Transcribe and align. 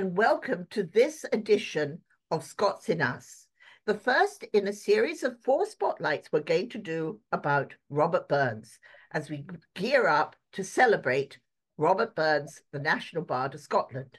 and 0.00 0.16
welcome 0.16 0.66
to 0.70 0.82
this 0.82 1.26
edition 1.30 2.00
of 2.30 2.42
Scots 2.42 2.88
in 2.88 3.02
Us, 3.02 3.46
the 3.84 3.92
first 3.92 4.44
in 4.54 4.66
a 4.66 4.72
series 4.72 5.22
of 5.22 5.38
four 5.42 5.66
spotlights 5.66 6.30
we're 6.32 6.40
going 6.40 6.70
to 6.70 6.78
do 6.78 7.20
about 7.32 7.74
Robert 7.90 8.26
Burns 8.26 8.78
as 9.12 9.28
we 9.28 9.44
gear 9.74 10.08
up 10.08 10.36
to 10.54 10.64
celebrate 10.64 11.38
Robert 11.76 12.16
Burns, 12.16 12.62
the 12.72 12.78
National 12.78 13.22
Bard 13.22 13.52
of 13.52 13.60
Scotland. 13.60 14.18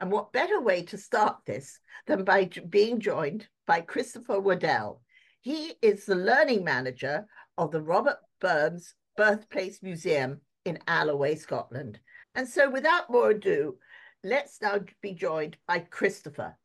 And 0.00 0.10
what 0.10 0.32
better 0.32 0.62
way 0.62 0.82
to 0.84 0.96
start 0.96 1.36
this 1.44 1.78
than 2.06 2.24
by 2.24 2.48
being 2.70 2.98
joined 2.98 3.48
by 3.66 3.82
Christopher 3.82 4.40
Waddell? 4.40 5.02
He 5.42 5.74
is 5.82 6.06
the 6.06 6.14
learning 6.14 6.64
manager 6.64 7.26
of 7.58 7.70
the 7.70 7.82
Robert 7.82 8.16
Burns 8.40 8.94
Birthplace 9.14 9.82
Museum 9.82 10.40
in 10.64 10.78
Alloway, 10.88 11.34
Scotland. 11.34 12.00
And 12.34 12.48
so, 12.48 12.70
without 12.70 13.10
more 13.10 13.30
ado, 13.30 13.76
let's 14.24 14.60
now 14.60 14.80
be 15.02 15.12
joined 15.12 15.56
by 15.66 15.80
Christopher. 15.80 16.56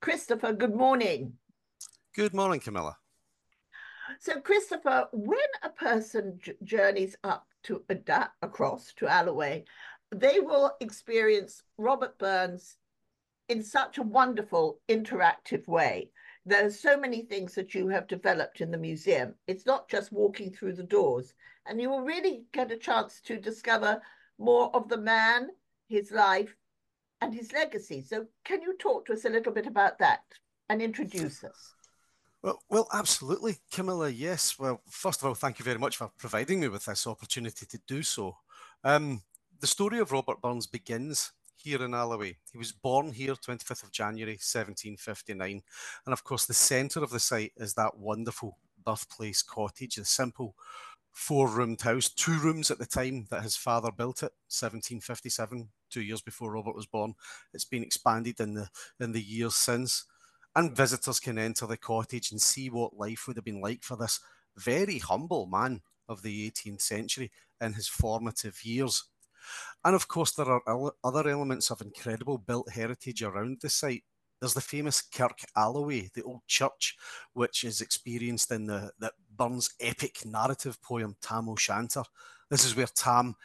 Christopher, 0.00 0.52
good 0.52 0.74
morning. 0.74 1.34
Good 2.14 2.34
morning, 2.34 2.60
Camilla. 2.60 2.96
So, 4.20 4.40
Christopher, 4.40 5.08
when 5.12 5.38
a 5.62 5.68
person 5.68 6.38
j- 6.42 6.54
journeys 6.64 7.16
up 7.22 7.46
to 7.64 7.76
uh, 7.76 7.80
adapt 7.90 8.36
across 8.42 8.92
to 8.94 9.06
Alloway, 9.06 9.64
they 10.10 10.40
will 10.40 10.72
experience 10.80 11.62
Robert 11.76 12.18
Burns 12.18 12.76
in 13.48 13.62
such 13.62 13.98
a 13.98 14.02
wonderful 14.02 14.80
interactive 14.88 15.66
way. 15.68 16.10
There 16.46 16.66
are 16.66 16.70
so 16.70 16.96
many 16.96 17.22
things 17.22 17.54
that 17.54 17.74
you 17.74 17.88
have 17.88 18.08
developed 18.08 18.60
in 18.60 18.70
the 18.70 18.78
museum. 18.78 19.34
It's 19.46 19.66
not 19.66 19.88
just 19.88 20.12
walking 20.12 20.52
through 20.52 20.74
the 20.74 20.82
doors, 20.82 21.34
and 21.66 21.80
you 21.80 21.90
will 21.90 22.02
really 22.02 22.44
get 22.52 22.72
a 22.72 22.76
chance 22.76 23.20
to 23.22 23.38
discover 23.38 24.00
more 24.38 24.74
of 24.74 24.88
the 24.88 24.96
man, 24.96 25.48
his 25.88 26.10
life, 26.10 26.56
and 27.20 27.34
his 27.34 27.52
legacy. 27.52 28.02
So, 28.02 28.26
can 28.44 28.62
you 28.62 28.76
talk 28.78 29.06
to 29.06 29.12
us 29.12 29.24
a 29.24 29.30
little 29.30 29.52
bit 29.52 29.66
about 29.66 29.98
that 29.98 30.20
and 30.68 30.80
introduce 30.82 31.44
us? 31.44 31.74
Well, 32.42 32.62
well, 32.68 32.88
absolutely, 32.92 33.56
Camilla. 33.72 34.08
Yes. 34.08 34.58
Well, 34.58 34.80
first 34.88 35.20
of 35.20 35.28
all, 35.28 35.34
thank 35.34 35.58
you 35.58 35.64
very 35.64 35.78
much 35.78 35.96
for 35.96 36.10
providing 36.18 36.60
me 36.60 36.68
with 36.68 36.84
this 36.84 37.06
opportunity 37.06 37.66
to 37.66 37.78
do 37.86 38.02
so. 38.02 38.36
Um, 38.84 39.22
the 39.60 39.66
story 39.66 39.98
of 39.98 40.12
Robert 40.12 40.40
Burns 40.40 40.68
begins 40.68 41.32
here 41.56 41.84
in 41.84 41.94
Alloway. 41.94 42.36
He 42.52 42.58
was 42.58 42.70
born 42.70 43.12
here 43.12 43.34
25th 43.34 43.82
of 43.82 43.90
January 43.90 44.34
1759, 44.34 45.62
and 46.06 46.12
of 46.12 46.22
course, 46.22 46.46
the 46.46 46.54
centre 46.54 47.02
of 47.02 47.10
the 47.10 47.18
site 47.18 47.52
is 47.56 47.74
that 47.74 47.98
wonderful 47.98 48.56
birthplace 48.84 49.42
cottage, 49.42 49.96
the 49.96 50.04
simple 50.04 50.54
four 51.18 51.48
roomed 51.48 51.80
house, 51.82 52.08
two 52.08 52.38
rooms 52.38 52.70
at 52.70 52.78
the 52.78 52.86
time 52.86 53.26
that 53.28 53.42
his 53.42 53.56
father 53.56 53.90
built 53.90 54.18
it, 54.22 54.30
1757, 54.50 55.68
two 55.90 56.00
years 56.00 56.22
before 56.22 56.52
Robert 56.52 56.76
was 56.76 56.86
born. 56.86 57.14
It's 57.52 57.64
been 57.64 57.82
expanded 57.82 58.38
in 58.38 58.54
the 58.54 58.68
in 59.00 59.10
the 59.10 59.20
years 59.20 59.56
since. 59.56 60.04
And 60.54 60.76
visitors 60.76 61.18
can 61.18 61.36
enter 61.36 61.66
the 61.66 61.76
cottage 61.76 62.30
and 62.30 62.40
see 62.40 62.70
what 62.70 62.96
life 62.96 63.24
would 63.26 63.36
have 63.36 63.44
been 63.44 63.60
like 63.60 63.82
for 63.82 63.96
this 63.96 64.20
very 64.56 64.98
humble 64.98 65.46
man 65.46 65.82
of 66.08 66.22
the 66.22 66.50
18th 66.50 66.82
century 66.82 67.32
in 67.60 67.72
his 67.72 67.88
formative 67.88 68.64
years. 68.64 69.04
And 69.84 69.96
of 69.96 70.06
course, 70.06 70.32
there 70.32 70.48
are 70.48 70.92
other 71.02 71.28
elements 71.28 71.70
of 71.70 71.80
incredible 71.80 72.38
built 72.38 72.70
heritage 72.70 73.22
around 73.22 73.58
the 73.60 73.70
site. 73.70 74.04
There's 74.40 74.54
the 74.54 74.60
famous 74.60 75.02
Kirk 75.02 75.38
Alloway, 75.56 76.10
the 76.14 76.22
old 76.22 76.42
church, 76.46 76.96
which 77.32 77.64
is 77.64 77.80
experienced 77.80 78.52
in 78.52 78.66
the, 78.66 78.92
the 78.98 79.10
Burns' 79.38 79.70
epic 79.80 80.26
narrative 80.26 80.82
poem 80.82 81.16
Tam 81.22 81.48
O'Shanter. 81.48 82.02
This 82.50 82.64
is 82.64 82.76
where 82.76 82.86
Tam 82.86 83.36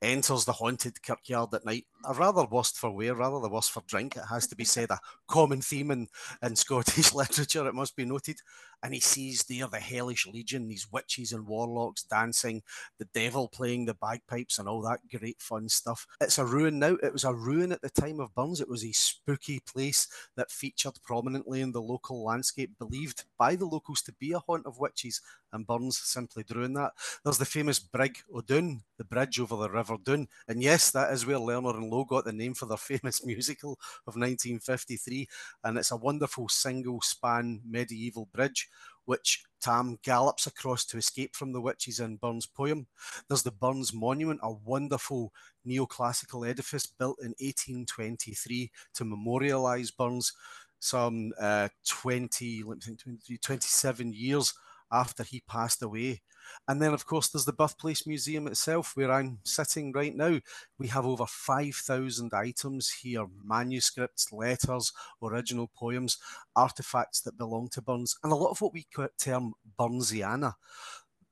enters 0.00 0.44
the 0.44 0.52
haunted 0.52 1.02
kirkyard 1.02 1.52
at 1.52 1.66
night. 1.66 1.84
A 2.06 2.14
rather 2.14 2.44
worst 2.44 2.78
for 2.78 2.90
wear, 2.90 3.14
rather 3.14 3.40
the 3.40 3.48
worst 3.48 3.72
for 3.72 3.82
drink. 3.86 4.16
It 4.16 4.24
has 4.30 4.46
to 4.48 4.56
be 4.56 4.64
said, 4.64 4.90
a 4.90 4.98
common 5.28 5.60
theme 5.60 5.90
in, 5.90 6.08
in 6.42 6.56
Scottish 6.60 7.12
literature, 7.14 7.66
it 7.68 7.74
must 7.74 7.94
be 7.94 8.04
noted. 8.04 8.38
And 8.82 8.94
he 8.94 9.00
sees 9.00 9.42
there 9.42 9.66
the 9.66 9.78
hellish 9.78 10.26
legion, 10.26 10.66
these 10.66 10.90
witches 10.90 11.32
and 11.32 11.46
warlocks 11.46 12.04
dancing, 12.04 12.62
the 12.98 13.04
devil 13.12 13.48
playing 13.48 13.84
the 13.84 13.92
bagpipes 13.92 14.58
and 14.58 14.66
all 14.66 14.80
that 14.82 15.00
great 15.10 15.42
fun 15.42 15.68
stuff. 15.68 16.06
It's 16.22 16.38
a 16.38 16.46
ruin 16.46 16.78
now. 16.78 16.96
It 17.02 17.12
was 17.12 17.24
a 17.24 17.34
ruin 17.34 17.72
at 17.72 17.82
the 17.82 17.90
time 17.90 18.20
of 18.20 18.34
Burns. 18.34 18.62
It 18.62 18.68
was 18.70 18.82
a 18.82 18.92
spooky 18.92 19.60
place 19.60 20.08
that 20.36 20.50
featured 20.50 20.98
prominently 21.02 21.60
in 21.60 21.72
the 21.72 21.82
local 21.82 22.24
landscape, 22.24 22.70
believed 22.78 23.24
by 23.38 23.54
the 23.54 23.66
locals 23.66 24.00
to 24.02 24.12
be 24.12 24.32
a 24.32 24.38
haunt 24.38 24.64
of 24.64 24.78
witches, 24.78 25.20
and 25.52 25.66
Burns 25.66 25.98
simply 25.98 26.44
drew 26.44 26.64
on 26.64 26.72
that. 26.74 26.92
There's 27.22 27.38
the 27.38 27.44
famous 27.44 27.78
Brig 27.78 28.18
o' 28.32 28.40
Doon, 28.40 28.82
the 28.96 29.04
bridge 29.04 29.40
over 29.40 29.56
the 29.56 29.70
River 29.70 29.96
Doon. 30.02 30.28
And 30.48 30.62
yes, 30.62 30.90
that 30.92 31.12
is 31.12 31.26
where 31.26 31.36
Lerner 31.36 31.76
and 31.76 31.89
Loewe 31.90 32.06
got 32.06 32.24
the 32.24 32.32
name 32.32 32.54
for 32.54 32.66
their 32.66 32.76
famous 32.78 33.24
musical 33.24 33.72
of 34.06 34.16
1953. 34.16 35.28
And 35.64 35.78
it's 35.78 35.90
a 35.90 35.96
wonderful 35.96 36.48
single 36.48 37.00
span 37.00 37.60
medieval 37.68 38.28
bridge 38.32 38.68
which 39.06 39.42
Tam 39.60 39.98
gallops 40.04 40.46
across 40.46 40.84
to 40.86 40.96
escape 40.96 41.34
from 41.34 41.52
the 41.52 41.60
witches 41.60 41.98
in 42.00 42.16
Burns' 42.16 42.46
poem. 42.46 42.86
There's 43.28 43.42
the 43.42 43.50
Burns 43.50 43.92
Monument, 43.92 44.40
a 44.42 44.52
wonderful 44.52 45.32
neoclassical 45.66 46.48
edifice 46.48 46.86
built 46.86 47.18
in 47.20 47.34
1823 47.40 48.70
to 48.94 49.04
memorialise 49.04 49.94
Burns 49.96 50.32
some 50.78 51.32
uh, 51.40 51.68
20, 51.86 52.62
let 52.62 52.76
me 52.76 52.82
think, 52.82 53.02
23, 53.02 53.38
27 53.38 54.12
years 54.14 54.54
after 54.92 55.22
he 55.22 55.42
passed 55.48 55.82
away. 55.82 56.22
And 56.66 56.80
then, 56.80 56.92
of 56.94 57.06
course, 57.06 57.28
there's 57.28 57.44
the 57.44 57.52
Birthplace 57.52 58.06
Museum 58.06 58.46
itself, 58.46 58.96
where 58.96 59.10
I'm 59.10 59.38
sitting 59.44 59.92
right 59.92 60.14
now. 60.14 60.40
We 60.78 60.88
have 60.88 61.06
over 61.06 61.26
5,000 61.26 62.32
items 62.34 62.90
here 62.90 63.26
manuscripts, 63.44 64.32
letters, 64.32 64.92
original 65.22 65.70
poems, 65.74 66.18
artifacts 66.56 67.20
that 67.22 67.38
belong 67.38 67.68
to 67.70 67.82
Burns, 67.82 68.16
and 68.22 68.32
a 68.32 68.36
lot 68.36 68.50
of 68.50 68.60
what 68.60 68.72
we 68.72 68.86
term 69.18 69.52
Burnsiana. 69.78 70.54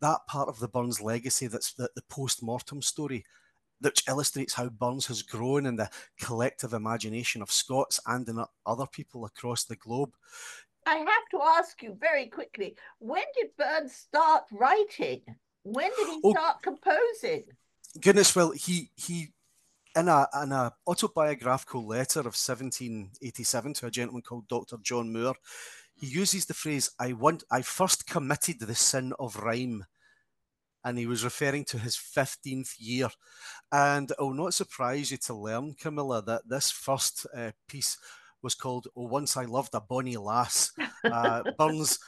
That 0.01 0.27
part 0.29 0.49
of 0.49 0.61
the 0.61 0.69
Burns 0.69 1.01
legacy 1.01 1.49
that's 1.49 1.73
the, 1.73 1.89
the 1.97 2.03
post 2.09 2.43
mortem 2.43 2.83
story 2.83 3.25
which 3.81 4.03
illustrates 4.09 4.55
how 4.55 4.69
Burns 4.69 5.07
has 5.07 5.23
grown 5.23 5.67
in 5.67 5.77
the 5.77 5.91
collective 6.21 6.73
imagination 6.73 7.43
of 7.43 7.51
Scots 7.51 8.01
and 8.07 8.29
in 8.29 8.45
other 8.67 8.87
people 8.87 9.25
across 9.25 9.65
the 9.65 9.77
globe. 9.77 10.15
I 10.89 10.97
have 10.97 11.29
to 11.33 11.43
ask 11.43 11.83
you 11.83 11.95
very 12.01 12.27
quickly 12.27 12.75
when 12.99 13.25
did 13.37 13.51
Burns 13.59 13.93
start 13.93 14.45
writing? 14.51 15.21
When 15.63 15.91
did 15.91 16.09
he 16.09 16.21
oh, 16.25 16.33
start 16.33 16.63
composing? 16.63 17.45
Goodness, 18.01 18.35
well, 18.35 18.53
he 18.53 18.91
he 18.97 19.29
in 19.95 20.09
a 20.09 20.27
in 20.43 20.53
a 20.53 20.73
autobiographical 20.87 21.87
letter 21.87 22.21
of 22.21 22.37
1787 22.37 23.75
to 23.75 23.87
a 23.87 23.91
gentleman 23.91 24.23
called 24.23 24.49
Dr. 24.49 24.79
John 24.83 25.13
Moore, 25.13 25.35
he 25.95 26.07
uses 26.07 26.47
the 26.47 26.55
phrase 26.55 26.91
"I 26.99 27.13
want 27.13 27.45
I 27.51 27.61
first 27.61 28.07
committed 28.07 28.61
the 28.61 28.75
sin 28.75 29.13
of 29.19 29.37
rhyme." 29.37 29.85
And 30.85 30.97
he 30.97 31.07
was 31.07 31.25
referring 31.25 31.65
to 31.67 31.79
his 31.79 31.97
15th 31.97 32.77
year. 32.79 33.11
And 33.71 34.11
it 34.11 34.19
will 34.19 34.33
not 34.33 34.55
surprise 34.55 35.11
you 35.11 35.19
to 35.19 35.35
learn, 35.35 35.75
Camilla, 35.75 36.23
that 36.23 36.49
this 36.49 36.71
first 36.71 37.27
uh, 37.37 37.51
piece 37.67 37.99
was 38.43 38.55
called 38.55 38.89
"Oh 38.97 39.05
Once 39.05 39.37
I 39.37 39.45
Loved 39.45 39.75
a 39.75 39.81
Bonnie 39.81 40.17
Lass." 40.17 40.73
Uh, 41.05 41.45
Burns. 41.57 41.99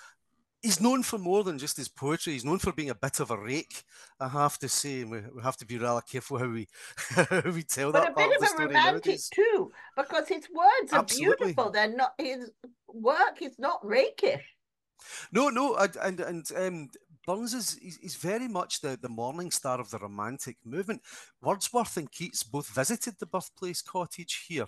He's 0.63 0.81
known 0.81 1.05
for 1.05 1.17
more 1.17 1.45
than 1.45 1.59
just 1.59 1.77
his 1.77 1.89
poetry. 1.89 2.33
He's 2.33 2.45
known 2.45 2.59
for 2.59 2.73
being 2.73 2.91
a 2.91 2.95
bit 2.95 3.21
of 3.21 3.31
a 3.31 3.39
rake, 3.39 3.85
I 4.19 4.29
have 4.29 4.59
to 4.59 4.69
say. 4.69 5.05
We, 5.05 5.21
we 5.35 5.43
have 5.43 5.57
to 5.59 5.65
be 5.65 5.79
rather 5.79 6.01
careful 6.03 6.39
how 6.39 6.49
we 6.49 6.69
how 7.09 7.43
we 7.55 7.63
tell 7.63 7.93
but 7.93 8.05
that. 8.05 8.15
But 8.17 8.27
a 8.27 8.29
bit 8.29 8.37
of, 8.37 8.43
of 8.43 8.59
a 8.59 8.63
romantic 8.65 9.07
nowadays. 9.07 9.31
too, 9.33 9.71
because 9.97 10.27
his 10.27 10.49
words 10.53 10.93
are 10.93 10.99
Absolutely. 10.99 11.47
beautiful. 11.47 11.71
They're 11.71 11.97
not 11.97 12.15
his 12.19 12.51
work 12.89 13.41
is 13.41 13.59
not 13.59 13.81
rakish. 13.85 14.45
No, 15.33 15.49
no, 15.49 15.77
and 15.77 16.21
and 16.21 16.53
um, 16.57 16.91
Burns 17.27 17.55
is 17.55 17.79
he's 17.81 18.17
very 18.17 18.49
much 18.49 18.81
the, 18.81 18.99
the 19.01 19.09
morning 19.09 19.51
star 19.51 19.81
of 19.81 19.91
the 19.91 19.99
Romantic 19.99 20.57
movement. 20.65 21.03
Wordsworth 21.43 21.97
and 21.97 22.11
Keats 22.11 22.43
both 22.43 22.69
visited 22.69 23.15
the 23.19 23.27
birthplace 23.27 23.83
cottage 23.83 24.47
here 24.49 24.67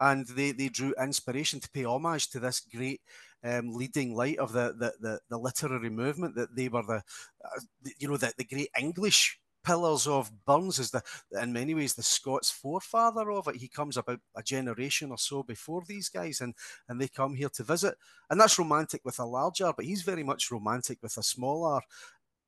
and 0.00 0.26
they, 0.28 0.52
they 0.52 0.68
drew 0.68 0.94
inspiration 1.00 1.60
to 1.60 1.70
pay 1.70 1.84
homage 1.84 2.28
to 2.30 2.40
this 2.40 2.60
great 2.60 3.00
um, 3.44 3.72
leading 3.72 4.14
light 4.14 4.38
of 4.38 4.52
the, 4.52 4.74
the, 4.78 4.92
the, 5.00 5.20
the, 5.30 5.38
literary 5.38 5.90
movement 5.90 6.34
that 6.36 6.54
they 6.54 6.68
were 6.68 6.82
the, 6.82 7.02
uh, 7.44 7.60
you 7.98 8.08
know, 8.08 8.16
the, 8.16 8.32
the 8.36 8.44
great 8.44 8.70
English 8.78 9.38
pillars 9.64 10.06
of 10.06 10.30
Burns 10.46 10.78
is 10.78 10.90
the 10.90 11.02
in 11.40 11.52
many 11.52 11.74
ways 11.74 11.94
the 11.94 12.02
Scots 12.02 12.50
forefather 12.50 13.30
of 13.30 13.48
it. 13.48 13.56
He 13.56 13.68
comes 13.68 13.96
about 13.96 14.20
a 14.36 14.42
generation 14.42 15.10
or 15.10 15.18
so 15.18 15.42
before 15.42 15.82
these 15.86 16.08
guys, 16.08 16.40
and 16.40 16.54
and 16.88 17.00
they 17.00 17.08
come 17.08 17.34
here 17.34 17.50
to 17.50 17.62
visit, 17.62 17.94
and 18.28 18.40
that's 18.40 18.58
romantic 18.58 19.02
with 19.04 19.18
a 19.18 19.24
large 19.24 19.60
R, 19.60 19.74
but 19.76 19.84
he's 19.84 20.02
very 20.02 20.22
much 20.22 20.50
romantic 20.50 20.98
with 21.02 21.16
a 21.16 21.22
small 21.22 21.64
R. 21.64 21.82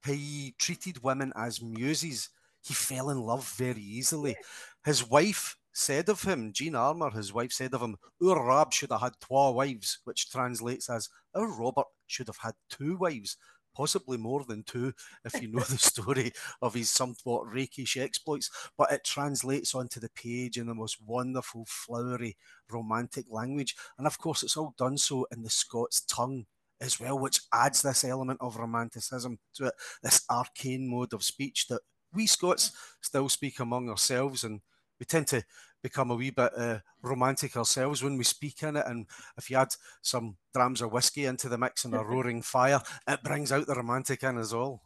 He 0.07 0.55
treated 0.59 1.03
women 1.03 1.33
as 1.37 1.63
muses. 1.63 2.29
He 2.65 2.75
fell 2.75 3.11
in 3.11 3.21
love 3.21 3.49
very 3.57 3.81
easily. 3.81 4.37
His 4.85 5.09
wife 5.09 5.57
said 5.73 6.09
of 6.09 6.23
him, 6.23 6.53
Jean 6.53 6.75
Armour, 6.75 7.11
his 7.11 7.33
wife, 7.33 7.53
said 7.53 7.75
of 7.75 7.83
him, 7.83 7.97
Our 8.23 8.47
Rab 8.47 8.73
should 8.73 8.91
have 8.91 9.01
had 9.01 9.21
twa 9.21 9.53
wives, 9.53 9.99
which 10.05 10.31
translates 10.31 10.91
as 10.91 11.09
Our 11.35 11.47
Robert 11.47 11.87
should 12.07 12.29
have 12.29 12.39
had 12.39 12.55
two 12.69 12.97
wives. 12.97 13.37
possibly 13.75 14.19
more 14.19 14.45
than 14.45 14.63
two 14.63 14.93
if 15.25 15.41
you 15.41 15.49
know 15.49 15.63
the 15.63 15.79
story 15.93 16.33
of 16.61 16.75
his 16.75 16.91
somewhat 16.91 17.51
rakish 17.53 17.97
exploits. 17.97 18.51
But 18.77 18.93
it 18.93 19.05
translates 19.05 19.75
onto 19.75 20.01
the 20.01 20.11
page 20.11 20.59
in 20.59 20.67
the 20.67 20.75
most 20.75 20.99
wonderful, 21.05 21.65
flowery, 21.67 22.37
romantic 22.71 23.27
language. 23.31 23.75
And 23.99 24.07
of 24.07 24.19
course, 24.19 24.43
it's 24.43 24.57
all 24.57 24.75
done 24.77 24.99
so 24.99 25.27
in 25.33 25.43
the 25.43 25.51
Scots 25.51 26.03
tongue 26.03 26.45
as 26.81 26.99
well, 26.99 27.19
which 27.19 27.41
adds 27.53 27.83
this 27.83 28.05
element 28.05 28.41
of 28.41 28.57
romanticism 28.57 29.39
to 29.55 29.67
it, 29.67 29.75
this 30.03 30.25
arcane 30.31 30.89
mode 30.89 31.13
of 31.13 31.23
speech 31.23 31.67
that 31.69 31.81
we 32.13 32.27
Scots 32.27 32.73
still 33.01 33.29
speak 33.29 33.61
among 33.61 33.89
ourselves. 33.89 34.45
And 34.45 34.61
we 35.03 35.07
tend 35.07 35.27
to 35.27 35.43
become 35.83 36.13
a 36.13 36.15
wee 36.15 36.31
bit 36.31 36.53
uh, 36.57 36.79
romantic 37.03 37.57
ourselves 37.57 38.05
when 38.05 38.17
we 38.17 38.23
speak 38.23 38.63
in 38.63 38.77
it. 38.77 38.87
And 38.87 39.05
if 39.37 39.51
you 39.51 39.57
add 39.57 39.75
some 40.01 40.37
drams 40.55 40.81
of 40.81 40.93
whiskey 40.93 41.25
into 41.25 41.49
the 41.49 41.59
mix 41.59 41.85
and 41.85 41.93
a 41.93 41.99
roaring 42.05 42.41
fire, 42.41 42.81
it 43.09 43.21
brings 43.25 43.51
out 43.51 43.67
the 43.67 43.75
romantic 43.75 44.23
in 44.23 44.39
us 44.39 44.53
all. 44.53 44.81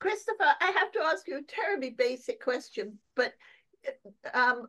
Christopher, 0.00 0.52
I 0.60 0.66
have 0.66 0.92
to 0.92 1.00
ask 1.00 1.26
you 1.26 1.38
a 1.38 1.42
terribly 1.50 1.94
basic 1.96 2.42
question, 2.42 2.98
but 3.16 3.32
um, 4.34 4.66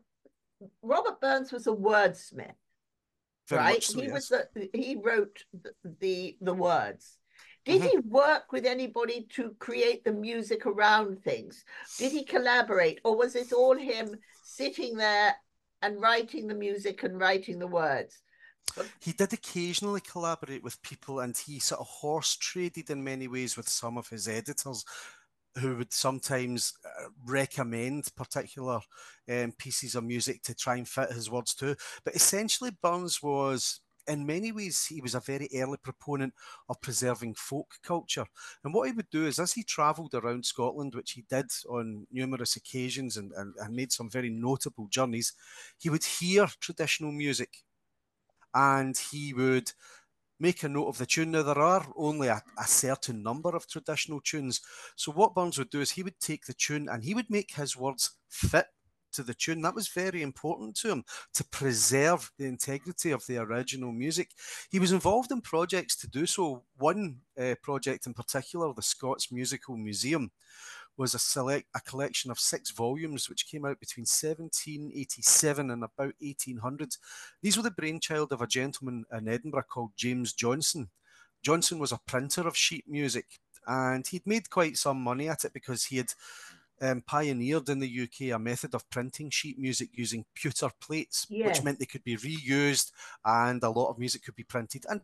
Robert 0.81 1.19
Burns 1.19 1.51
was 1.51 1.68
a 1.68 1.71
wordsmith, 1.71 2.53
Very 3.50 3.62
right? 3.62 3.83
So, 3.83 4.00
he 4.00 4.06
yes. 4.06 4.13
was 4.13 4.30
the, 4.30 4.69
he 4.74 4.95
wrote 4.95 5.44
the, 5.62 5.74
the, 6.00 6.38
the 6.39 6.53
words. 6.53 7.18
Did 7.65 7.81
mm-hmm. 7.81 7.89
he 7.89 7.97
work 7.97 8.51
with 8.51 8.65
anybody 8.65 9.27
to 9.31 9.56
create 9.59 10.03
the 10.03 10.12
music 10.12 10.65
around 10.65 11.23
things? 11.23 11.65
Did 11.97 12.12
he 12.12 12.23
collaborate, 12.23 13.00
or 13.03 13.17
was 13.17 13.33
this 13.33 13.51
all 13.51 13.75
him 13.75 14.15
sitting 14.44 14.95
there 14.95 15.35
and 15.85 16.01
writing 16.01 16.47
the 16.47 16.56
music 16.56 17.03
and 17.03 17.19
writing 17.19 17.59
the 17.59 17.67
words. 17.67 18.21
He 19.00 19.12
did 19.12 19.31
occasionally 19.31 20.01
collaborate 20.01 20.63
with 20.63 20.81
people 20.81 21.19
and 21.19 21.38
he 21.38 21.59
sort 21.59 21.81
of 21.81 21.88
horse 21.88 22.35
traded 22.35 22.89
in 22.89 23.03
many 23.03 23.27
ways 23.27 23.56
with 23.56 23.69
some 23.69 23.97
of 23.97 24.09
his 24.09 24.27
editors 24.27 24.83
who 25.59 25.77
would 25.77 25.94
sometimes 25.94 26.73
uh, 26.83 27.06
recommend 27.25 28.09
particular 28.17 28.79
um, 29.29 29.53
pieces 29.57 29.95
of 29.95 30.03
music 30.03 30.41
to 30.44 30.56
try 30.56 30.75
and 30.75 30.88
fit 30.88 31.12
his 31.12 31.29
words 31.29 31.53
to. 31.56 31.75
But 32.03 32.15
essentially, 32.15 32.71
Burns 32.81 33.21
was 33.21 33.79
in 34.07 34.25
many 34.25 34.52
ways, 34.52 34.86
he 34.86 35.02
was 35.02 35.16
a 35.16 35.19
very 35.19 35.50
early 35.56 35.78
proponent 35.78 36.34
of 36.69 36.81
preserving 36.81 37.36
folk 37.36 37.75
culture. 37.84 38.25
And 38.63 38.74
what 38.74 38.88
he 38.88 38.94
would 38.94 39.10
do 39.10 39.25
is, 39.25 39.40
as 39.40 39.54
he 39.54 39.63
travelled 39.63 40.13
around 40.13 40.46
Scotland, 40.46 40.96
which 40.96 41.12
he 41.12 41.25
did 41.30 41.48
on 41.69 42.07
numerous 42.12 42.56
occasions 42.56 43.18
and, 43.18 43.31
and, 43.34 43.54
and 43.60 43.75
made 43.75 43.92
some 43.92 44.10
very 44.10 44.30
notable 44.30 44.88
journeys, 44.88 45.34
he 45.78 45.90
would 45.90 46.04
hear 46.04 46.48
traditional 46.60 47.12
music 47.12 47.63
and 48.54 48.98
he 48.98 49.34
would 49.34 49.72
make 50.40 50.63
a 50.63 50.69
note 50.69 50.88
of 50.88 50.98
the 50.98 51.06
tune. 51.06 51.31
Now, 51.31 51.44
there 51.44 51.60
are 51.60 51.86
only 51.96 52.28
a, 52.28 52.42
a, 52.60 52.68
certain 52.68 53.24
number 53.24 53.56
of 53.56 53.68
traditional 53.68 54.22
tunes. 54.22 54.62
So, 54.96 55.12
what 55.12 55.34
Burns 55.34 55.58
would 55.58 55.69
do 55.69 55.81
is 55.81 55.92
he 55.92 56.04
would 56.04 56.19
take 56.19 56.46
the 56.46 56.54
tune 56.54 56.90
and 56.90 57.04
he 57.04 57.13
would 57.13 57.30
make 57.30 57.54
his 57.54 57.75
words 57.75 58.12
fit 58.30 58.68
to 59.15 59.23
the 59.23 59.33
tune. 59.33 59.62
That 59.62 59.75
was 59.75 59.88
very 59.88 60.21
important 60.21 60.75
to 60.77 60.91
him 60.91 61.03
to 61.33 61.44
preserve 61.45 62.31
the 62.38 62.45
integrity 62.45 63.12
of 63.12 63.25
the 63.27 63.38
original 63.38 63.91
music. 63.91 64.31
He 64.69 64.79
was 64.79 64.91
involved 64.91 65.31
in 65.31 65.41
projects 65.41 65.95
to 65.97 66.07
do 66.07 66.25
so. 66.25 66.63
One 66.77 67.17
uh, 67.39 67.56
project 67.62 68.07
in 68.07 68.13
particular, 68.13 68.73
the 68.73 68.81
Scots 68.81 69.31
Musical 69.31 69.77
Museum, 69.77 70.31
was 70.97 71.13
a 71.13 71.19
select 71.19 71.67
a 71.75 71.81
collection 71.81 72.31
of 72.31 72.39
six 72.39 72.71
volumes 72.71 73.29
which 73.29 73.47
came 73.47 73.65
out 73.65 73.79
between 73.79 74.03
1787 74.03 75.71
and 75.71 75.83
about 75.83 76.13
1800. 76.19 76.95
These 77.41 77.57
were 77.57 77.63
the 77.63 77.71
brainchild 77.71 78.31
of 78.31 78.41
a 78.41 78.47
gentleman 78.47 79.06
in 79.12 79.27
Edinburgh 79.27 79.65
called 79.69 79.91
James 79.97 80.33
Johnson. 80.33 80.89
Johnson 81.44 81.79
was 81.79 81.91
a 81.91 82.00
printer 82.07 82.47
of 82.47 82.57
sheet 82.57 82.85
music 82.88 83.25
and 83.67 84.07
he'd 84.07 84.25
made 84.25 84.50
quite 84.50 84.77
some 84.77 85.01
money 85.01 85.27
at 85.27 85.44
it 85.44 85.53
because 85.53 85.85
he 85.85 85.97
had 85.97 86.13
um, 86.86 87.02
pioneered 87.02 87.70
in 87.70 87.80
the 87.80 88.04
UK 88.04 88.36
a 88.36 88.40
method 88.40 88.76
of 88.76 88.90
printing 88.90 89.30
sheet 89.30 89.58
music 89.60 89.90
using 89.94 90.26
pewter 90.36 90.70
plates, 90.80 91.26
yes. 91.30 91.48
which 91.48 91.64
meant 91.64 91.80
they 91.80 91.86
could 91.86 92.04
be 92.04 92.18
reused 92.18 92.92
and 93.26 93.64
a 93.64 93.70
lot 93.70 93.90
of 93.90 94.00
music 94.00 94.24
could 94.24 94.36
be 94.36 94.44
printed. 94.44 94.86
And 94.90 95.02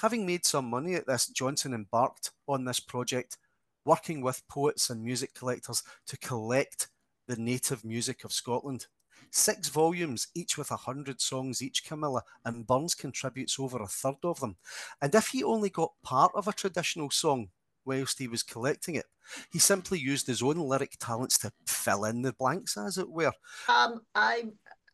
having 0.00 0.26
made 0.26 0.44
some 0.44 0.68
money 0.68 0.94
at 0.94 1.06
this, 1.06 1.26
Johnson 1.26 1.74
embarked 1.74 2.32
on 2.46 2.64
this 2.64 2.80
project, 2.80 3.38
working 3.84 4.20
with 4.20 4.46
poets 4.48 4.90
and 4.90 5.02
music 5.02 5.34
collectors 5.34 5.82
to 6.06 6.16
collect 6.18 6.88
the 7.26 7.36
native 7.36 7.84
music 7.84 8.24
of 8.24 8.32
Scotland. 8.32 8.86
Six 9.30 9.68
volumes, 9.68 10.28
each 10.34 10.56
with 10.56 10.70
a 10.70 10.76
hundred 10.76 11.20
songs 11.20 11.60
each, 11.60 11.84
Camilla, 11.84 12.22
and 12.44 12.66
Burns 12.66 12.94
contributes 12.94 13.58
over 13.58 13.82
a 13.82 13.86
third 13.86 14.16
of 14.24 14.40
them. 14.40 14.56
And 15.02 15.14
if 15.14 15.28
he 15.28 15.44
only 15.44 15.68
got 15.68 15.92
part 16.02 16.32
of 16.34 16.48
a 16.48 16.52
traditional 16.52 17.10
song, 17.10 17.48
whilst 17.88 18.18
he 18.18 18.28
was 18.28 18.42
collecting 18.42 18.94
it. 18.94 19.06
He 19.50 19.58
simply 19.58 19.98
used 19.98 20.26
his 20.26 20.42
own 20.42 20.56
lyric 20.56 20.96
talents 21.00 21.38
to 21.38 21.52
fill 21.66 22.04
in 22.04 22.22
the 22.22 22.32
blanks, 22.32 22.76
as 22.76 22.98
it 22.98 23.10
were. 23.10 23.32
Um, 23.68 24.00
I 24.14 24.44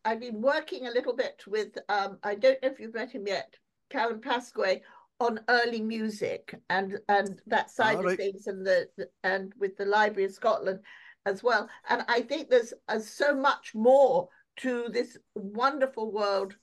I've 0.03 0.19
been 0.19 0.41
working 0.41 0.87
a 0.87 0.91
little 0.91 1.15
bit 1.15 1.43
with 1.47 1.77
um, 1.89 2.17
I 2.23 2.35
don't 2.35 2.61
know 2.61 2.69
if 2.69 2.79
you've 2.79 2.93
met 2.93 3.11
him 3.11 3.27
yet, 3.27 3.55
Callum 3.89 4.21
Pasquay, 4.21 4.81
on 5.19 5.39
early 5.49 5.81
music 5.81 6.55
and 6.69 6.99
and 7.09 7.41
that 7.47 7.69
side 7.69 8.03
right. 8.03 8.13
of 8.13 8.17
things, 8.17 8.47
and 8.47 8.65
the 8.65 8.87
and 9.23 9.53
with 9.59 9.77
the 9.77 9.85
Library 9.85 10.25
of 10.25 10.31
Scotland 10.31 10.79
as 11.25 11.43
well. 11.43 11.69
And 11.89 12.03
I 12.07 12.21
think 12.21 12.49
there's 12.49 12.73
uh, 12.87 12.99
so 12.99 13.35
much 13.35 13.73
more 13.73 14.29
to 14.57 14.87
this 14.89 15.17
wonderful 15.35 16.11
world 16.11 16.55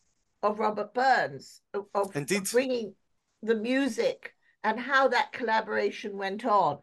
of 0.42 0.58
Robert 0.58 0.94
Burns 0.94 1.60
of, 1.74 1.86
of 1.94 2.12
bringing 2.50 2.94
the 3.42 3.54
music 3.54 4.34
and 4.64 4.78
how 4.78 5.08
that 5.08 5.32
collaboration 5.32 6.16
went 6.16 6.44
on. 6.44 6.78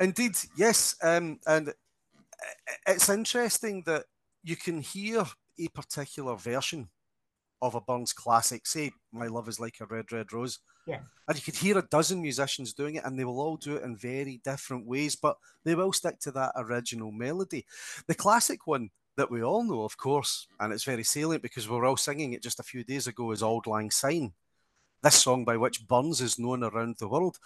Indeed, 0.00 0.36
yes. 0.56 0.96
Um, 1.02 1.38
and 1.46 1.72
it's 2.86 3.08
interesting 3.08 3.82
that 3.86 4.04
you 4.42 4.56
can 4.56 4.80
hear 4.80 5.24
a 5.58 5.68
particular 5.68 6.36
version 6.36 6.88
of 7.60 7.76
a 7.76 7.80
Burns 7.80 8.12
classic, 8.12 8.66
say, 8.66 8.90
My 9.12 9.28
Love 9.28 9.48
is 9.48 9.60
Like 9.60 9.76
a 9.80 9.86
Red, 9.86 10.10
Red 10.10 10.32
Rose. 10.32 10.58
Yes. 10.84 11.02
And 11.28 11.36
you 11.36 11.42
could 11.42 11.54
hear 11.54 11.78
a 11.78 11.86
dozen 11.88 12.20
musicians 12.20 12.72
doing 12.72 12.96
it, 12.96 13.04
and 13.04 13.16
they 13.16 13.24
will 13.24 13.40
all 13.40 13.56
do 13.56 13.76
it 13.76 13.84
in 13.84 13.96
very 13.96 14.40
different 14.44 14.84
ways, 14.84 15.14
but 15.14 15.36
they 15.64 15.76
will 15.76 15.92
stick 15.92 16.18
to 16.20 16.32
that 16.32 16.52
original 16.56 17.12
melody. 17.12 17.64
The 18.08 18.16
classic 18.16 18.66
one 18.66 18.90
that 19.16 19.30
we 19.30 19.44
all 19.44 19.62
know, 19.62 19.84
of 19.84 19.96
course, 19.96 20.48
and 20.58 20.72
it's 20.72 20.82
very 20.82 21.04
salient 21.04 21.42
because 21.42 21.68
we 21.68 21.76
are 21.76 21.84
all 21.84 21.96
singing 21.96 22.32
it 22.32 22.42
just 22.42 22.58
a 22.58 22.64
few 22.64 22.82
days 22.82 23.06
ago, 23.06 23.30
is 23.30 23.42
Auld 23.44 23.68
Lang 23.68 23.92
Syne 23.92 24.32
this 25.02 25.16
song 25.16 25.44
by 25.44 25.56
which 25.56 25.86
Burns 25.86 26.20
is 26.20 26.38
known 26.38 26.62
around 26.62 26.96
the 26.98 27.08
world. 27.08 27.38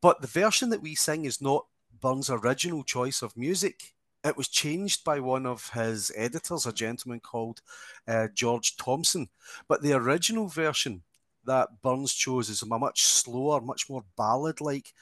But 0.00 0.20
the 0.20 0.26
version 0.28 0.70
that 0.70 0.82
we 0.82 0.94
sing 0.94 1.24
is 1.24 1.40
not 1.40 1.66
Burns' 2.00 2.30
original 2.30 2.84
choice 2.84 3.22
of 3.22 3.36
music. 3.36 3.94
It 4.24 4.36
was 4.36 4.48
changed 4.48 5.04
by 5.04 5.20
one 5.20 5.46
of 5.46 5.70
his 5.70 6.12
editors, 6.14 6.66
a 6.66 6.72
gentleman 6.72 7.20
called 7.20 7.60
uh, 8.06 8.28
George 8.34 8.76
Thomson. 8.76 9.28
But 9.68 9.82
the 9.82 9.92
original 9.92 10.48
version 10.48 11.02
that 11.46 11.82
Burns 11.82 12.12
chose 12.14 12.48
is 12.48 12.62
a 12.62 12.66
much 12.66 13.02
slower, 13.02 13.60
much 13.60 13.88
more 13.88 14.04
ballad 14.16 14.60
like. 14.60 14.92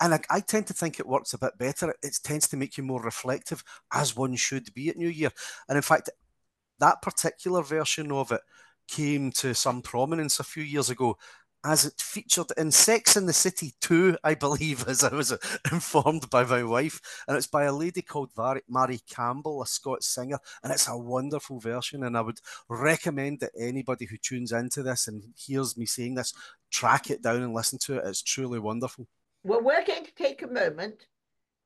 And 0.00 0.14
I, 0.14 0.20
I, 0.30 0.40
tend 0.40 0.66
to 0.66 0.74
think 0.74 1.00
it 1.00 1.06
works 1.06 1.32
a 1.32 1.38
bit 1.38 1.56
better. 1.58 1.94
It 2.02 2.18
tends 2.22 2.46
to 2.48 2.56
make 2.56 2.76
you 2.76 2.84
more 2.84 3.02
reflective, 3.02 3.64
as 3.92 4.14
one 4.14 4.36
should 4.36 4.72
be 4.74 4.90
at 4.90 4.96
New 4.96 5.08
Year. 5.08 5.30
And 5.68 5.76
in 5.76 5.82
fact, 5.82 6.10
that 6.78 7.00
particular 7.00 7.62
version 7.62 8.12
of 8.12 8.30
it 8.30 8.42
came 8.88 9.32
to 9.32 9.54
some 9.54 9.82
prominence 9.82 10.38
a 10.38 10.44
few 10.44 10.62
years 10.62 10.90
ago 10.90 11.16
as 11.64 11.84
it 11.84 12.00
featured 12.00 12.52
in 12.56 12.70
Sex 12.70 13.16
in 13.16 13.26
the 13.26 13.32
City 13.32 13.74
2, 13.80 14.18
I 14.22 14.34
believe, 14.34 14.86
as 14.88 15.02
I 15.02 15.14
was 15.14 15.36
informed 15.72 16.30
by 16.30 16.44
my 16.44 16.62
wife. 16.62 17.00
And 17.26 17.36
it's 17.36 17.46
by 17.46 17.64
a 17.64 17.72
lady 17.72 18.02
called 18.02 18.30
Mairi 18.36 19.00
Campbell, 19.10 19.62
a 19.62 19.66
Scots 19.66 20.06
singer. 20.06 20.38
And 20.62 20.72
it's 20.72 20.88
a 20.88 20.96
wonderful 20.96 21.58
version. 21.58 22.04
And 22.04 22.16
I 22.16 22.20
would 22.20 22.40
recommend 22.68 23.40
that 23.40 23.52
anybody 23.58 24.06
who 24.06 24.16
tunes 24.16 24.52
into 24.52 24.82
this 24.82 25.08
and 25.08 25.22
hears 25.36 25.76
me 25.76 25.86
saying 25.86 26.14
this, 26.14 26.32
track 26.70 27.10
it 27.10 27.22
down 27.22 27.42
and 27.42 27.54
listen 27.54 27.78
to 27.80 27.96
it. 27.96 28.04
It's 28.06 28.22
truly 28.22 28.58
wonderful. 28.58 29.06
Well, 29.42 29.62
we're 29.62 29.84
going 29.84 30.04
to 30.04 30.14
take 30.14 30.42
a 30.42 30.48
moment 30.48 31.06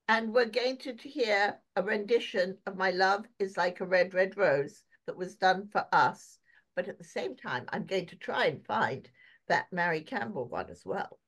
and 0.09 0.35
we're 0.35 0.47
going 0.47 0.77
to 0.79 0.93
hear 0.95 1.57
a 1.77 1.83
rendition 1.83 2.59
of 2.67 2.77
My 2.77 2.91
Love 2.91 3.27
is 3.39 3.57
Like 3.57 3.81
a 3.81 3.87
Red, 3.87 4.13
Red 4.13 4.37
Rose 4.37 4.83
that 5.07 5.17
was 5.17 5.37
done 5.37 5.69
for 5.71 5.87
us. 5.93 6.39
But 6.75 6.89
at 6.89 6.99
the 6.99 7.05
same 7.05 7.37
time, 7.37 7.67
I'm 7.69 7.87
going 7.87 8.07
to 8.07 8.17
try 8.17 8.47
and 8.47 8.65
find 8.65 9.09
that 9.51 9.67
Mairi 9.71 10.01
Campbell 10.01 10.49
one 10.49 10.71
as 10.71 10.83
well. 10.87 11.19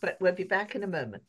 But 0.00 0.16
we'll 0.20 0.34
be 0.34 0.44
back 0.44 0.74
in 0.74 0.82
a 0.82 0.88
moment. 0.88 1.22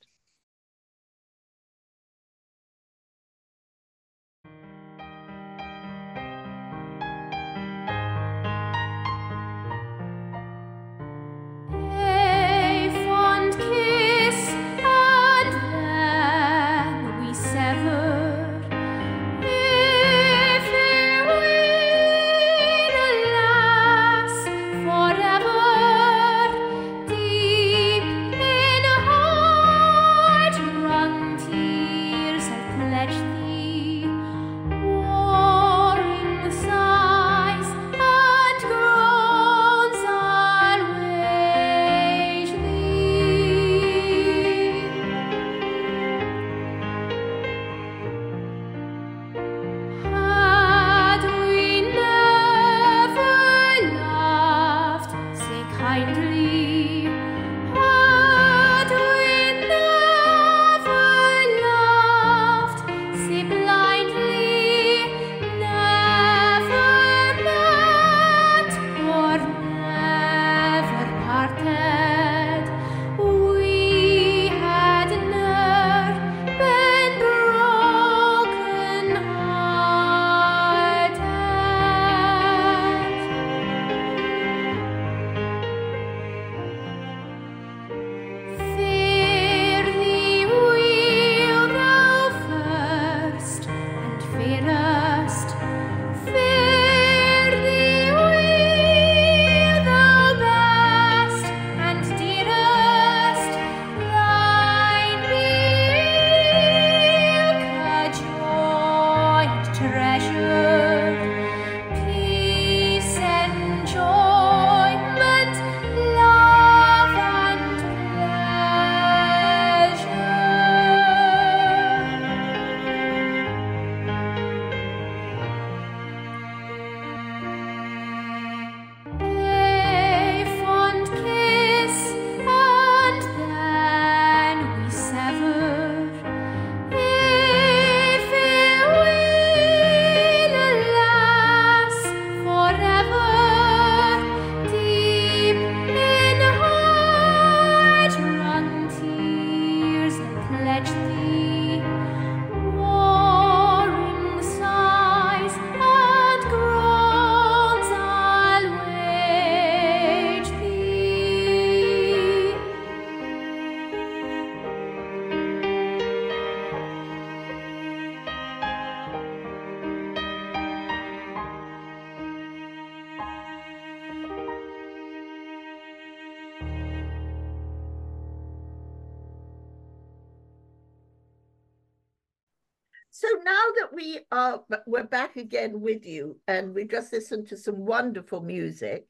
So 183.19 183.27
now 183.43 183.63
that 183.79 183.91
we 183.93 184.19
are 184.31 184.63
we're 184.85 185.03
back 185.03 185.37
again 185.37 185.81
with 185.81 186.05
you 186.05 186.39
and 186.47 186.75
we 186.75 186.83
just 186.85 187.11
listened 187.11 187.47
to 187.47 187.57
some 187.57 187.83
wonderful 187.83 188.41
music, 188.41 189.07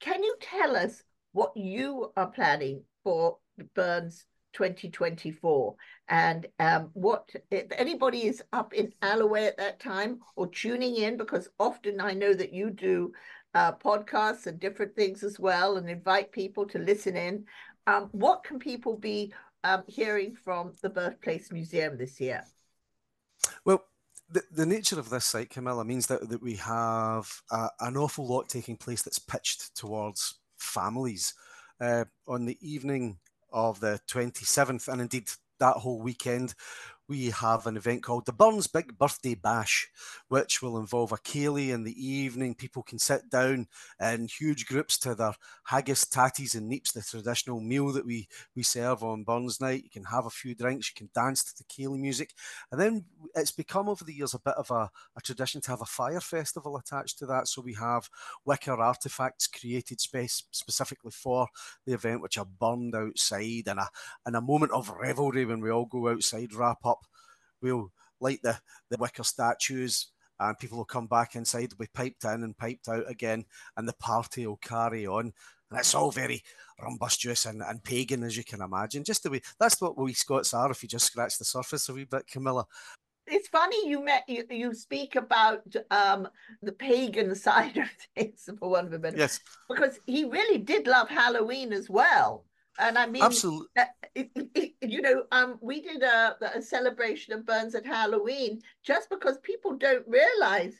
can 0.00 0.22
you 0.24 0.34
tell 0.40 0.74
us 0.74 1.02
what 1.32 1.54
you 1.54 2.10
are 2.16 2.30
planning 2.30 2.84
for 3.04 3.36
Burns 3.74 4.24
2024 4.54 5.76
and 6.08 6.46
um, 6.58 6.88
what 6.94 7.28
if 7.50 7.66
anybody 7.72 8.24
is 8.24 8.42
up 8.54 8.72
in 8.72 8.94
Alloway 9.02 9.44
at 9.44 9.58
that 9.58 9.78
time 9.78 10.20
or 10.34 10.46
tuning 10.46 10.96
in 10.96 11.18
because 11.18 11.50
often 11.60 12.00
I 12.00 12.14
know 12.14 12.32
that 12.32 12.54
you 12.54 12.70
do 12.70 13.12
uh, 13.52 13.72
podcasts 13.72 14.46
and 14.46 14.58
different 14.58 14.96
things 14.96 15.22
as 15.22 15.38
well 15.38 15.76
and 15.76 15.90
invite 15.90 16.32
people 16.32 16.64
to 16.68 16.78
listen 16.78 17.14
in. 17.14 17.44
Um, 17.86 18.08
what 18.12 18.42
can 18.42 18.58
people 18.58 18.96
be 18.96 19.34
um, 19.64 19.82
hearing 19.86 20.34
from 20.34 20.72
the 20.80 20.88
Birthplace 20.88 21.52
Museum 21.52 21.98
this 21.98 22.22
year? 22.22 22.42
Well, 23.68 23.84
the, 24.30 24.44
the 24.50 24.64
nature 24.64 24.98
of 24.98 25.10
this 25.10 25.26
site, 25.26 25.50
Camilla, 25.50 25.84
means 25.84 26.06
that, 26.06 26.26
that 26.30 26.42
we 26.42 26.54
have 26.54 27.30
an 27.50 27.98
awful 27.98 28.26
lot 28.26 28.48
taking 28.48 28.78
place 28.78 29.02
that's 29.02 29.18
pitched 29.18 29.76
towards 29.76 30.36
families. 30.56 31.34
Uh, 31.78 32.06
on 32.26 32.46
the 32.46 32.56
evening 32.62 33.18
of 33.52 33.78
the 33.80 34.00
27th, 34.10 34.88
and 34.88 35.02
indeed 35.02 35.28
that 35.60 35.76
whole 35.76 36.00
weekend, 36.00 36.54
we 37.08 37.30
have 37.30 37.66
an 37.66 37.76
event 37.76 38.02
called 38.02 38.26
the 38.26 38.32
Burns 38.32 38.66
Big 38.66 38.98
Birthday 38.98 39.34
Bash, 39.34 39.88
which 40.28 40.60
will 40.60 40.78
involve 40.78 41.10
a 41.10 41.16
ceilidh 41.16 41.70
in 41.70 41.84
the 41.84 42.06
evening. 42.06 42.54
People 42.54 42.82
can 42.82 42.98
sit 42.98 43.30
down 43.30 43.66
in 43.98 44.28
huge 44.28 44.66
groups 44.66 44.98
to 44.98 45.14
their 45.14 45.32
haggis, 45.64 46.04
tatties, 46.04 46.54
and 46.54 46.70
neeps, 46.70 46.92
the 46.92 47.00
traditional 47.00 47.60
meal 47.60 47.92
that 47.92 48.04
we, 48.04 48.28
we 48.54 48.62
serve 48.62 49.02
on 49.02 49.24
Burns 49.24 49.58
Night. 49.58 49.84
You 49.84 49.90
can 49.90 50.04
have 50.04 50.26
a 50.26 50.30
few 50.30 50.54
drinks, 50.54 50.90
you 50.90 50.98
can 50.98 51.08
dance 51.14 51.42
to 51.44 51.56
the 51.56 51.64
ceilidh 51.64 51.98
music. 51.98 52.34
And 52.70 52.78
then 52.78 53.06
it's 53.34 53.52
become 53.52 53.88
over 53.88 54.04
the 54.04 54.14
years 54.14 54.34
a 54.34 54.40
bit 54.40 54.54
of 54.54 54.70
a, 54.70 54.90
a 55.16 55.20
tradition 55.22 55.62
to 55.62 55.70
have 55.70 55.80
a 55.80 55.86
fire 55.86 56.20
festival 56.20 56.76
attached 56.76 57.18
to 57.20 57.26
that. 57.26 57.48
So 57.48 57.62
we 57.62 57.74
have 57.74 58.10
wicker 58.44 58.74
artifacts 58.74 59.46
created 59.46 60.00
space 60.00 60.44
specifically 60.50 61.12
for 61.12 61.48
the 61.86 61.94
event, 61.94 62.20
which 62.20 62.36
are 62.36 62.44
burned 62.44 62.94
outside, 62.94 63.66
and 63.66 63.80
a, 63.80 63.88
and 64.26 64.36
a 64.36 64.42
moment 64.42 64.72
of 64.72 64.90
revelry 64.90 65.46
when 65.46 65.62
we 65.62 65.70
all 65.70 65.86
go 65.86 66.08
outside, 66.08 66.52
wrap 66.52 66.84
up 66.84 66.97
we'll 67.62 67.92
light 68.20 68.40
the, 68.42 68.58
the 68.90 68.96
wicker 68.98 69.24
statues 69.24 70.08
and 70.40 70.58
people 70.58 70.78
will 70.78 70.84
come 70.84 71.06
back 71.06 71.34
inside, 71.34 71.72
will 71.72 71.84
be 71.84 71.90
piped 71.92 72.24
in 72.24 72.44
and 72.44 72.56
piped 72.56 72.88
out 72.88 73.08
again, 73.10 73.44
and 73.76 73.88
the 73.88 73.94
party 73.94 74.46
will 74.46 74.58
carry 74.58 75.06
on. 75.06 75.32
And 75.70 75.78
it's 75.78 75.94
all 75.94 76.10
very 76.10 76.42
rumbustious 76.80 77.46
and, 77.46 77.62
and 77.62 77.82
pagan, 77.82 78.22
as 78.22 78.36
you 78.36 78.44
can 78.44 78.62
imagine. 78.62 79.04
Just 79.04 79.22
the 79.22 79.30
way 79.30 79.42
that's 79.60 79.80
what 79.80 79.98
we 79.98 80.14
Scots 80.14 80.54
are 80.54 80.70
if 80.70 80.82
you 80.82 80.88
just 80.88 81.06
scratch 81.06 81.38
the 81.38 81.44
surface 81.44 81.88
a 81.88 81.92
wee 81.92 82.04
bit, 82.04 82.26
Camilla. 82.26 82.64
It's 83.26 83.48
funny 83.48 83.86
you 83.86 84.02
met 84.02 84.24
you, 84.26 84.44
you 84.48 84.72
speak 84.72 85.16
about 85.16 85.62
um, 85.90 86.28
the 86.62 86.72
pagan 86.72 87.34
side 87.34 87.76
of 87.76 87.88
things 88.14 88.48
for 88.58 88.70
one 88.70 88.86
of 88.86 88.92
a 88.94 88.98
minute. 88.98 89.18
Yes. 89.18 89.40
Because 89.68 89.98
he 90.06 90.24
really 90.24 90.58
did 90.58 90.86
love 90.86 91.10
Halloween 91.10 91.74
as 91.74 91.90
well. 91.90 92.44
And 92.78 92.96
I 92.96 93.06
mean, 93.06 93.22
absolutely. 93.22 93.66
Uh, 93.76 93.84
you 94.80 95.02
know, 95.02 95.24
um, 95.32 95.58
we 95.60 95.80
did 95.80 96.02
a, 96.02 96.36
a 96.54 96.62
celebration 96.62 97.34
of 97.34 97.44
Burns 97.44 97.74
at 97.74 97.86
Halloween 97.86 98.60
just 98.84 99.10
because 99.10 99.38
people 99.38 99.76
don't 99.76 100.06
realize 100.06 100.74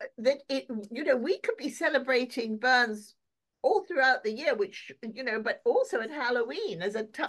uh, 0.00 0.06
that 0.18 0.42
it. 0.48 0.66
You 0.90 1.04
know, 1.04 1.16
we 1.16 1.38
could 1.38 1.56
be 1.56 1.70
celebrating 1.70 2.58
Burns 2.58 3.14
all 3.62 3.84
throughout 3.84 4.22
the 4.22 4.32
year, 4.32 4.54
which 4.54 4.92
you 5.14 5.24
know, 5.24 5.40
but 5.40 5.60
also 5.64 6.00
at 6.00 6.10
Halloween 6.10 6.82
as 6.82 6.94
a 6.94 7.04
t- 7.04 7.24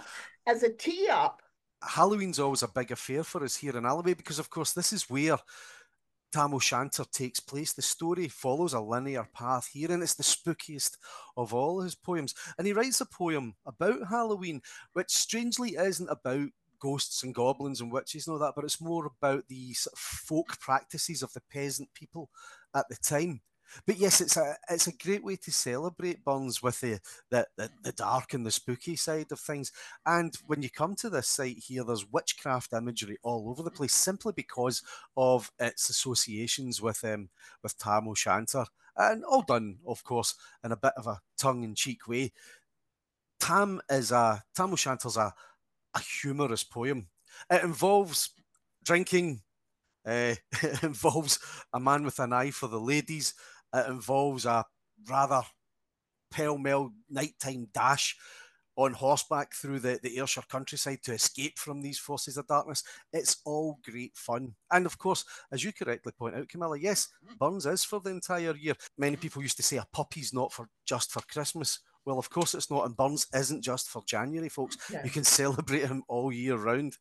as 0.46 0.62
a 0.62 0.72
tee 0.72 1.08
up. 1.10 1.42
Halloween's 1.82 2.38
always 2.38 2.62
a 2.62 2.68
big 2.68 2.90
affair 2.90 3.24
for 3.24 3.44
us 3.44 3.56
here 3.56 3.76
in 3.76 3.84
Alloway 3.84 4.14
because, 4.14 4.38
of 4.38 4.50
course, 4.50 4.72
this 4.72 4.92
is 4.92 5.10
where 5.10 5.38
Tam 6.34 6.52
O'Shanter 6.52 7.04
takes 7.12 7.38
place. 7.38 7.72
The 7.72 7.80
story 7.80 8.26
follows 8.26 8.72
a 8.72 8.80
linear 8.80 9.28
path 9.32 9.68
here, 9.72 9.92
and 9.92 10.02
it's 10.02 10.14
the 10.14 10.24
spookiest 10.24 10.98
of 11.36 11.54
all 11.54 11.80
his 11.80 11.94
poems. 11.94 12.34
And 12.58 12.66
he 12.66 12.72
writes 12.72 13.00
a 13.00 13.06
poem 13.06 13.54
about 13.64 14.08
Halloween, 14.10 14.60
which 14.94 15.10
strangely 15.10 15.76
isn't 15.76 16.10
about 16.10 16.48
ghosts 16.80 17.22
and 17.22 17.36
goblins 17.36 17.80
and 17.80 17.92
witches 17.92 18.26
and 18.26 18.32
all 18.34 18.40
that, 18.40 18.54
but 18.56 18.64
it's 18.64 18.80
more 18.80 19.06
about 19.06 19.46
the 19.46 19.74
sort 19.74 19.92
of 19.92 19.98
folk 20.00 20.58
practices 20.58 21.22
of 21.22 21.32
the 21.34 21.40
peasant 21.52 21.88
people 21.94 22.30
at 22.74 22.88
the 22.88 22.96
time. 22.96 23.40
But 23.86 23.98
yes, 23.98 24.20
it's 24.20 24.36
a 24.36 24.56
it's 24.70 24.86
a 24.86 24.96
great 24.96 25.24
way 25.24 25.36
to 25.36 25.50
celebrate 25.50 26.24
Burns 26.24 26.62
with 26.62 26.80
the, 26.80 27.00
the, 27.30 27.46
the, 27.82 27.92
dark 27.92 28.34
and 28.34 28.44
the 28.44 28.50
spooky 28.50 28.96
side 28.96 29.32
of 29.32 29.40
things. 29.40 29.72
And 30.06 30.34
when 30.46 30.62
you 30.62 30.70
come 30.70 30.94
to 30.96 31.10
this 31.10 31.28
site 31.28 31.58
here, 31.58 31.84
there's 31.84 32.10
witchcraft 32.10 32.72
imagery 32.72 33.18
all 33.22 33.48
over 33.50 33.62
the 33.62 33.70
place 33.70 33.94
simply 33.94 34.32
because 34.34 34.82
of 35.16 35.50
its 35.58 35.88
associations 35.90 36.80
with 36.80 37.04
um, 37.04 37.28
with 37.62 37.78
Tam 37.78 38.08
O'Shanter. 38.08 38.66
And 38.96 39.24
all 39.24 39.42
done, 39.42 39.78
of 39.86 40.04
course, 40.04 40.36
in 40.62 40.70
a 40.70 40.76
bit 40.76 40.92
of 40.96 41.08
a 41.08 41.20
tongue-in-cheek 41.36 42.06
way. 42.06 42.32
Tam 43.40 43.80
is 43.90 44.12
a 44.12 44.42
Tam 44.54 44.72
O'Shanter's 44.72 45.16
a, 45.16 45.34
a 45.94 46.00
humorous 46.00 46.62
poem. 46.62 47.08
It 47.50 47.64
involves 47.64 48.30
drinking, 48.84 49.40
uh, 50.06 50.34
it 50.62 50.82
involves 50.82 51.38
a 51.72 51.80
man 51.80 52.04
with 52.04 52.18
an 52.20 52.32
eye 52.32 52.50
for 52.50 52.68
the 52.68 52.80
ladies, 52.80 53.34
it 53.74 53.86
involves 53.88 54.46
a 54.46 54.64
rather 55.08 55.42
pell 56.30 56.58
mell 56.58 56.92
nighttime 57.10 57.68
dash 57.72 58.16
on 58.76 58.92
horseback 58.92 59.54
through 59.54 59.78
the, 59.78 60.00
the 60.02 60.18
Ayrshire 60.18 60.42
countryside 60.50 60.98
to 61.04 61.12
escape 61.12 61.58
from 61.58 61.80
these 61.80 61.98
forces 61.98 62.36
of 62.36 62.46
darkness. 62.46 62.82
It's 63.12 63.36
all 63.44 63.78
great 63.84 64.16
fun. 64.16 64.54
And 64.72 64.84
of 64.84 64.98
course, 64.98 65.24
as 65.52 65.62
you 65.62 65.72
correctly 65.72 66.12
point 66.12 66.34
out, 66.34 66.48
Camilla, 66.48 66.78
yes, 66.78 67.08
mm-hmm. 67.24 67.36
Burns 67.38 67.66
is 67.66 67.84
for 67.84 68.00
the 68.00 68.10
entire 68.10 68.54
year. 68.56 68.74
Many 68.98 69.16
people 69.16 69.42
used 69.42 69.56
to 69.58 69.62
say 69.62 69.76
a 69.76 69.86
puppy's 69.92 70.32
not 70.32 70.52
for 70.52 70.68
just 70.86 71.12
for 71.12 71.20
Christmas. 71.30 71.80
Well, 72.04 72.18
of 72.18 72.30
course 72.30 72.54
it's 72.54 72.70
not, 72.70 72.84
and 72.84 72.96
Burns 72.96 73.26
isn't 73.32 73.62
just 73.62 73.88
for 73.88 74.02
January, 74.06 74.48
folks. 74.48 74.76
You 75.04 75.10
can 75.10 75.24
celebrate 75.24 75.86
him 75.86 76.02
all 76.08 76.32
year 76.32 76.56
round. 76.56 76.98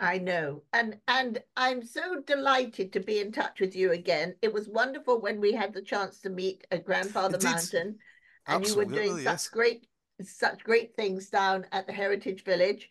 I 0.00 0.18
know. 0.18 0.62
And 0.72 0.98
and 1.08 1.42
I'm 1.56 1.84
so 1.84 2.20
delighted 2.26 2.92
to 2.92 3.00
be 3.00 3.20
in 3.20 3.32
touch 3.32 3.60
with 3.60 3.76
you 3.76 3.92
again. 3.92 4.34
It 4.42 4.52
was 4.52 4.68
wonderful 4.68 5.20
when 5.20 5.40
we 5.40 5.52
had 5.52 5.72
the 5.72 5.82
chance 5.82 6.20
to 6.20 6.30
meet 6.30 6.66
at 6.70 6.84
Grandfather 6.84 7.36
Indeed. 7.36 7.48
Mountain 7.48 7.98
and 8.46 8.62
Absolutely, 8.62 8.94
you 8.94 9.00
were 9.00 9.06
doing 9.06 9.24
yes. 9.24 9.42
such 9.42 9.52
great 9.52 9.86
such 10.20 10.64
great 10.64 10.94
things 10.96 11.30
down 11.30 11.66
at 11.72 11.86
the 11.86 11.92
Heritage 11.92 12.44
Village. 12.44 12.90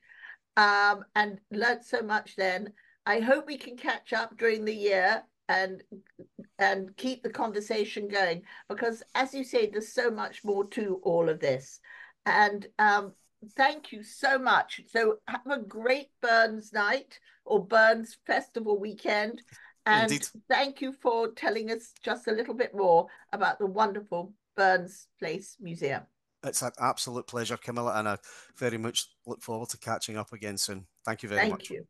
Um, 0.56 1.04
and 1.16 1.40
learned 1.52 1.84
so 1.84 2.02
much 2.02 2.36
then. 2.36 2.74
I 3.06 3.20
hope 3.20 3.48
we 3.48 3.58
can 3.58 3.76
catch 3.76 4.14
up 4.14 4.38
during 4.38 4.64
the 4.64 4.76
year 4.76 5.24
and 5.50 5.84
and 6.60 6.96
keep 6.96 7.22
the 7.22 7.30
conversation 7.30 8.08
going 8.08 8.44
because 8.70 9.04
as 9.16 9.34
you 9.34 9.44
say 9.44 9.70
there's 9.70 9.92
so 9.92 10.10
much 10.10 10.44
more 10.44 10.66
to 10.70 11.02
all 11.04 11.28
of 11.28 11.40
this 11.40 11.80
and 12.26 12.68
um, 12.80 13.12
thank 13.56 13.92
you 13.92 14.04
so 14.04 14.38
much. 14.38 14.82
So 14.88 15.18
have 15.28 15.48
a 15.50 15.60
great 15.60 16.08
Burns 16.22 16.74
night 16.74 17.20
or 17.46 17.66
Burns 17.66 18.18
Festival 18.26 18.80
weekend. 18.80 19.42
And 19.86 20.04
Indeed. 20.04 20.28
thank 20.50 20.82
you 20.82 20.94
for 20.94 21.30
telling 21.32 21.72
us 21.72 21.94
just 22.04 22.28
a 22.28 22.32
little 22.32 22.54
bit 22.54 22.74
more 22.74 23.08
about 23.34 23.60
the 23.60 23.66
wonderful 23.66 24.34
Burns 24.56 25.08
Place 25.20 25.58
Museum. 25.60 26.04
It's 26.46 26.62
an 26.62 26.72
absolute 26.80 27.28
pleasure, 27.28 27.58
Camilla, 27.58 27.98
and 27.98 28.08
I 28.08 28.18
very 28.58 28.78
much 28.78 29.08
look 29.26 29.42
forward 29.42 29.70
to 29.70 29.78
catching 29.78 30.18
up 30.18 30.34
again 30.34 30.58
soon. 30.58 30.86
Thank 31.06 31.24
you 31.24 31.30
very 31.30 31.42
thank 31.42 31.52
much. 31.52 31.68
Thank 31.68 31.80
you. 31.80 31.88